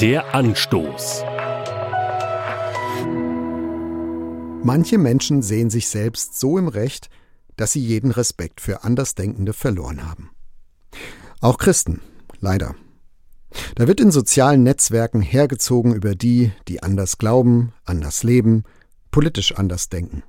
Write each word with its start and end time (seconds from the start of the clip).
Der 0.00 0.34
Anstoß. 0.34 1.24
Manche 4.64 4.96
Menschen 4.96 5.42
sehen 5.42 5.68
sich 5.68 5.88
selbst 5.88 6.40
so 6.40 6.56
im 6.56 6.68
Recht, 6.68 7.10
dass 7.56 7.72
sie 7.72 7.84
jeden 7.84 8.10
Respekt 8.10 8.62
für 8.62 8.82
Andersdenkende 8.82 9.52
verloren 9.52 10.08
haben. 10.08 10.30
Auch 11.42 11.58
Christen, 11.58 12.00
leider. 12.38 12.74
Da 13.74 13.88
wird 13.88 14.00
in 14.00 14.10
sozialen 14.10 14.62
Netzwerken 14.62 15.20
hergezogen 15.20 15.94
über 15.94 16.14
die, 16.14 16.50
die 16.66 16.82
anders 16.82 17.18
glauben, 17.18 17.74
anders 17.84 18.22
leben, 18.22 18.64
politisch 19.10 19.54
anders 19.54 19.90
denken. 19.90 20.22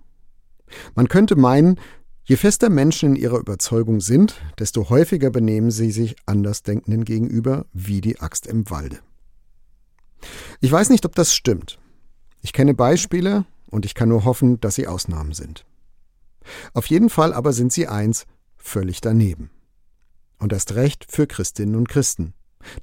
Man 0.96 1.08
könnte 1.08 1.38
meinen, 1.38 1.80
je 2.26 2.36
fester 2.36 2.70
Menschen 2.70 3.16
in 3.16 3.22
ihrer 3.22 3.40
Überzeugung 3.40 4.02
sind, 4.02 4.36
desto 4.60 4.90
häufiger 4.90 5.30
benehmen 5.30 5.72
sie 5.72 5.92
sich 5.92 6.18
Andersdenkenden 6.26 7.06
gegenüber 7.06 7.68
wie 7.72 8.02
die 8.02 8.20
Axt 8.20 8.48
im 8.48 8.70
Walde. 8.70 9.00
Ich 10.60 10.72
weiß 10.72 10.90
nicht, 10.90 11.06
ob 11.06 11.16
das 11.16 11.34
stimmt. 11.34 11.80
Ich 12.42 12.54
kenne 12.54 12.74
Beispiele, 12.74 13.46
und 13.72 13.86
ich 13.86 13.96
kann 13.96 14.10
nur 14.10 14.26
hoffen, 14.26 14.60
dass 14.60 14.76
sie 14.76 14.88
Ausnahmen 14.88 15.34
sind. 15.34 15.66
Auf 16.74 16.86
jeden 16.88 17.10
Fall 17.10 17.34
aber 17.34 17.54
sind 17.54 17.74
sie 17.74 17.88
eins 17.88 18.26
völlig 18.58 19.02
daneben. 19.02 19.50
Und 20.38 20.54
erst 20.54 20.76
recht 20.76 21.06
für 21.10 21.26
Christinnen 21.26 21.76
und 21.76 21.90
Christen. 21.90 22.34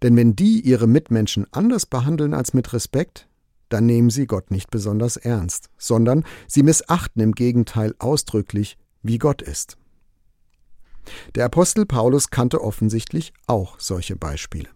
Denn 0.02 0.16
wenn 0.16 0.34
die 0.34 0.60
ihre 0.60 0.88
Mitmenschen 0.88 1.46
anders 1.52 1.86
behandeln 1.86 2.34
als 2.34 2.54
mit 2.54 2.72
Respekt, 2.72 3.28
dann 3.68 3.86
nehmen 3.86 4.10
sie 4.10 4.26
Gott 4.26 4.50
nicht 4.50 4.70
besonders 4.70 5.16
ernst, 5.16 5.68
sondern 5.76 6.24
sie 6.46 6.62
missachten 6.62 7.20
im 7.20 7.32
Gegenteil 7.32 7.94
ausdrücklich, 7.98 8.78
wie 9.02 9.18
Gott 9.18 9.42
ist. 9.42 9.76
Der 11.34 11.44
Apostel 11.44 11.86
Paulus 11.86 12.30
kannte 12.30 12.62
offensichtlich 12.62 13.32
auch 13.46 13.78
solche 13.78 14.16
Beispiele. 14.16 14.68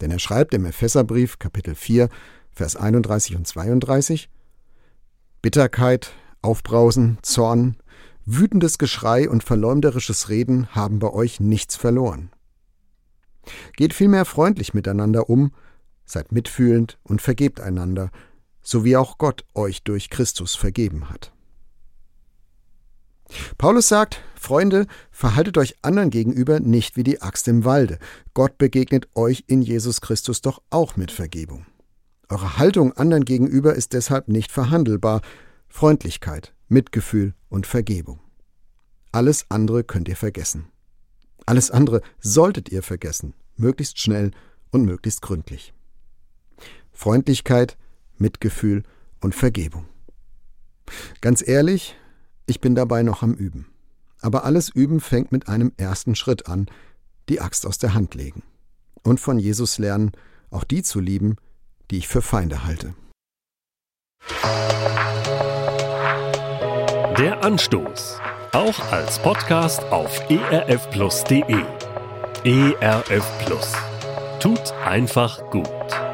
Denn 0.00 0.10
er 0.10 0.18
schreibt 0.18 0.54
im 0.54 0.64
Epheserbrief 0.64 1.38
Kapitel 1.38 1.74
4, 1.74 2.08
Vers 2.52 2.76
31 2.76 3.36
und 3.36 3.46
32 3.46 4.28
Bitterkeit, 5.42 6.12
Aufbrausen, 6.42 7.18
Zorn, 7.22 7.76
wütendes 8.24 8.78
Geschrei 8.78 9.28
und 9.28 9.44
verleumderisches 9.44 10.28
Reden 10.28 10.74
haben 10.74 10.98
bei 10.98 11.12
euch 11.12 11.40
nichts 11.40 11.76
verloren. 11.76 12.30
Geht 13.76 13.94
vielmehr 13.94 14.24
freundlich 14.24 14.74
miteinander 14.74 15.30
um, 15.30 15.52
seid 16.04 16.32
mitfühlend 16.32 16.98
und 17.04 17.22
vergebt 17.22 17.60
einander, 17.60 18.10
so 18.62 18.84
wie 18.84 18.96
auch 18.96 19.18
Gott 19.18 19.44
euch 19.54 19.84
durch 19.84 20.10
Christus 20.10 20.56
vergeben 20.56 21.10
hat. 21.10 21.32
Paulus 23.58 23.88
sagt, 23.88 24.20
Freunde, 24.46 24.86
verhaltet 25.10 25.58
euch 25.58 25.74
anderen 25.82 26.08
gegenüber 26.10 26.60
nicht 26.60 26.96
wie 26.96 27.02
die 27.02 27.20
Axt 27.20 27.48
im 27.48 27.64
Walde. 27.64 27.98
Gott 28.32 28.58
begegnet 28.58 29.08
euch 29.16 29.42
in 29.48 29.60
Jesus 29.60 30.00
Christus 30.00 30.40
doch 30.40 30.62
auch 30.70 30.96
mit 30.96 31.10
Vergebung. 31.10 31.66
Eure 32.28 32.56
Haltung 32.56 32.92
anderen 32.92 33.24
gegenüber 33.24 33.74
ist 33.74 33.92
deshalb 33.92 34.28
nicht 34.28 34.52
verhandelbar. 34.52 35.20
Freundlichkeit, 35.68 36.54
Mitgefühl 36.68 37.34
und 37.48 37.66
Vergebung. 37.66 38.20
Alles 39.10 39.46
andere 39.48 39.82
könnt 39.82 40.06
ihr 40.06 40.14
vergessen. 40.14 40.68
Alles 41.44 41.72
andere 41.72 42.00
solltet 42.20 42.68
ihr 42.68 42.84
vergessen, 42.84 43.34
möglichst 43.56 43.98
schnell 43.98 44.30
und 44.70 44.84
möglichst 44.84 45.22
gründlich. 45.22 45.74
Freundlichkeit, 46.92 47.76
Mitgefühl 48.16 48.84
und 49.20 49.34
Vergebung. 49.34 49.86
Ganz 51.20 51.42
ehrlich, 51.44 51.96
ich 52.46 52.60
bin 52.60 52.76
dabei 52.76 53.02
noch 53.02 53.24
am 53.24 53.34
Üben. 53.34 53.66
Aber 54.26 54.42
alles 54.44 54.70
Üben 54.70 54.98
fängt 54.98 55.30
mit 55.30 55.46
einem 55.46 55.70
ersten 55.76 56.16
Schritt 56.16 56.48
an, 56.48 56.66
die 57.28 57.40
Axt 57.40 57.64
aus 57.64 57.78
der 57.78 57.94
Hand 57.94 58.16
legen. 58.16 58.42
Und 59.04 59.20
von 59.20 59.38
Jesus 59.38 59.78
lernen, 59.78 60.10
auch 60.50 60.64
die 60.64 60.82
zu 60.82 60.98
lieben, 60.98 61.36
die 61.92 61.98
ich 61.98 62.08
für 62.08 62.22
Feinde 62.22 62.64
halte. 62.64 62.96
Der 67.16 67.44
Anstoß. 67.44 68.18
Auch 68.50 68.90
als 68.90 69.20
Podcast 69.20 69.84
auf 69.92 70.28
erfplus.de. 70.28 71.62
ERF 72.42 73.44
Plus. 73.44 73.72
Tut 74.40 74.72
einfach 74.84 75.48
gut. 75.52 76.05